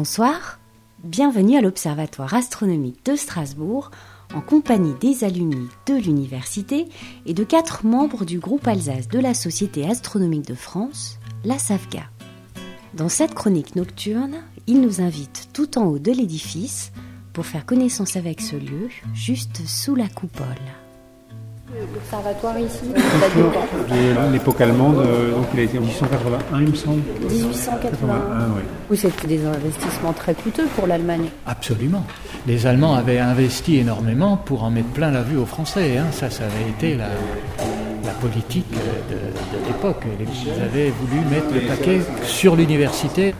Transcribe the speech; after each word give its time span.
Bonsoir, 0.00 0.60
bienvenue 1.02 1.56
à 1.56 1.60
l'Observatoire 1.60 2.32
astronomique 2.32 3.04
de 3.04 3.16
Strasbourg 3.16 3.90
en 4.32 4.40
compagnie 4.40 4.94
des 5.00 5.24
alumni 5.24 5.66
de 5.86 5.94
l'université 5.94 6.86
et 7.26 7.34
de 7.34 7.42
quatre 7.42 7.84
membres 7.84 8.24
du 8.24 8.38
groupe 8.38 8.68
Alsace 8.68 9.08
de 9.08 9.18
la 9.18 9.34
Société 9.34 9.90
astronomique 9.90 10.46
de 10.46 10.54
France, 10.54 11.18
la 11.42 11.58
SAFGA. 11.58 12.04
Dans 12.94 13.08
cette 13.08 13.34
chronique 13.34 13.74
nocturne, 13.74 14.36
ils 14.68 14.80
nous 14.80 15.00
invitent 15.00 15.48
tout 15.52 15.78
en 15.78 15.86
haut 15.86 15.98
de 15.98 16.12
l'édifice 16.12 16.92
pour 17.32 17.44
faire 17.44 17.66
connaissance 17.66 18.14
avec 18.14 18.40
ce 18.40 18.54
lieu, 18.54 18.90
juste 19.14 19.66
sous 19.66 19.96
la 19.96 20.08
coupole. 20.08 20.46
L'observatoire 21.94 22.58
ici, 22.58 22.80
De 22.94 24.32
l'époque 24.32 24.60
allemande, 24.60 24.98
euh, 25.00 25.32
donc 25.32 25.44
il 25.52 25.60
a 25.60 25.62
été 25.64 25.76
en 25.78 25.82
1881, 25.82 26.60
il 26.62 26.68
me 26.70 26.74
semble. 26.74 27.02
1881. 27.30 28.08
oui. 28.56 28.62
Oui, 28.90 28.96
c'était 28.96 29.26
des 29.26 29.44
investissements 29.44 30.14
très 30.14 30.34
coûteux 30.34 30.66
pour 30.76 30.86
l'Allemagne. 30.86 31.28
Absolument. 31.46 32.04
Les 32.46 32.66
Allemands 32.66 32.94
avaient 32.94 33.18
investi 33.18 33.76
énormément 33.78 34.38
pour 34.38 34.64
en 34.64 34.70
mettre 34.70 34.88
plein 34.88 35.10
la 35.10 35.22
vue 35.22 35.36
aux 35.36 35.44
Français. 35.44 35.98
hein. 35.98 36.06
Ça, 36.10 36.30
ça 36.30 36.44
avait 36.44 36.70
été 36.70 36.96
la, 36.96 37.08
la 38.04 38.12
politique 38.20 38.70
de, 38.70 39.56
de 39.58 39.66
l'époque. 39.66 40.04
Ils 40.18 40.62
avaient 40.62 40.90
voulu 40.90 41.20
mettre 41.30 41.52
le 41.52 41.60
paquet 41.68 42.00
sur 42.24 42.56
l'université. 42.56 43.34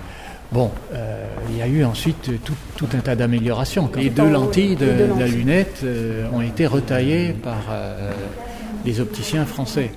Bon, 0.51 0.71
euh, 0.95 1.27
il 1.51 1.59
y 1.59 1.63
a 1.63 1.67
eu 1.67 1.85
ensuite 1.85 2.43
tout, 2.43 2.55
tout 2.77 2.89
un 2.95 3.01
tas 3.01 3.15
d'améliorations. 3.15 3.91
Les 3.97 4.09
deux 4.09 4.31
lentilles 4.31 4.77
de, 4.77 4.87
les 4.87 5.21
la 5.21 5.27
lunette 5.27 5.81
euh, 5.85 6.27
ont 6.33 6.41
été 6.41 6.67
retaillées 6.67 7.33
par 7.35 7.59
euh, 7.71 8.11
les 8.87 9.01
opticiens 9.01 9.45
français. 9.45 9.91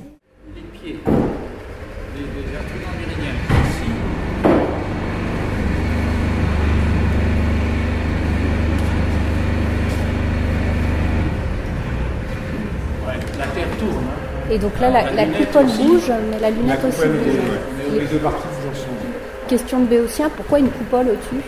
La 13.40 13.48
Terre 13.48 13.68
tourne. 13.80 13.92
hein. 14.06 14.52
Et 14.52 14.60
donc 14.60 14.72
là, 14.80 14.90
la, 14.90 15.12
la 15.14 15.26
coupole 15.26 15.66
bouge, 15.66 16.12
mais 16.30 16.40
la 16.40 16.50
lunette 16.52 16.80
La 16.84 16.90
aussi 16.90 17.08
bouge. 17.08 18.00
Les 18.00 18.06
deux 18.06 18.18
parties 18.18 18.48
bougent 18.48 18.72
ensemble. 18.72 19.11
Question 19.52 19.82
de 19.82 19.86
Béotien, 19.88 20.30
pourquoi 20.34 20.60
une 20.60 20.70
coupole 20.70 21.08
au-dessus? 21.10 21.44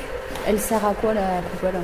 Elle 0.45 0.59
sert 0.59 0.85
à 0.85 0.93
quoi 0.93 1.13
la 1.13 1.39
coupole? 1.51 1.79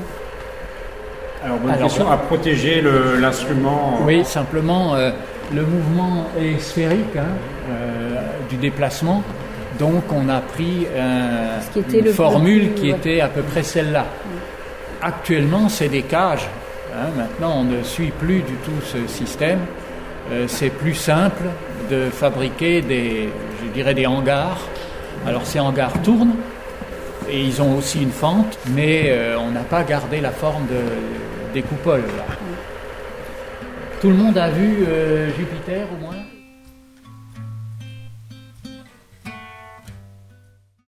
Alors, 1.46 1.58
bonne 1.60 1.72
Alors, 1.72 1.84
question, 1.88 2.12
à 2.12 2.18
protéger 2.18 2.84
l'instrument. 3.22 4.00
Oui, 4.04 4.26
simplement, 4.26 4.96
euh, 4.96 5.12
le 5.56 5.62
mouvement 5.66 6.26
est 6.38 6.60
sphérique 6.60 7.16
hein, 7.18 7.24
euh, 7.72 8.16
du 8.50 8.58
déplacement. 8.58 9.24
Donc, 9.80 10.04
on 10.12 10.28
a 10.28 10.42
pris 10.42 10.88
euh, 10.94 11.62
Ce 11.62 11.70
qui 11.72 11.80
était 11.80 12.00
une 12.00 12.06
le 12.08 12.12
formule 12.12 12.72
plus- 12.72 12.82
qui 12.82 12.92
ouais. 12.92 12.98
était 12.98 13.22
à 13.22 13.30
peu 13.30 13.42
près 13.42 13.64
celle-là. 13.64 14.04
Actuellement, 15.02 15.70
c'est 15.70 15.88
des 15.88 16.02
cages. 16.02 16.50
hein. 16.94 17.08
Maintenant, 17.16 17.60
on 17.60 17.64
ne 17.64 17.82
suit 17.82 18.12
plus 18.20 18.42
du 18.42 18.56
tout 18.66 18.82
ce 18.84 19.08
système. 19.08 19.60
Euh, 20.34 20.44
c'est 20.50 20.70
plus 20.70 20.96
simple 20.96 21.44
de 21.90 22.10
fabriquer 22.12 22.82
des, 22.82 23.30
je 23.64 23.70
dirais, 23.72 23.94
des 23.94 24.06
hangars. 24.06 24.58
Alors, 25.28 25.46
ces 25.46 25.60
hangars 25.60 25.94
tournent 26.04 26.36
et 27.30 27.42
ils 27.42 27.62
ont 27.62 27.78
aussi 27.78 28.02
une 28.02 28.12
fente, 28.12 28.58
mais 28.74 29.04
euh, 29.08 29.38
on 29.40 29.52
n'a 29.52 29.60
pas 29.62 29.84
gardé 29.84 30.20
la 30.22 30.32
forme 30.32 30.66
de- 30.68 31.54
des 31.54 31.62
coupoles. 31.62 32.02
là. 32.18 32.26
Tout 34.02 34.10
le 34.10 34.16
monde 34.16 34.38
a 34.38 34.50
vu 34.50 34.86
euh, 34.88 35.30
Jupiter 35.38 35.86
au 35.94 36.02
moins? 36.04 36.16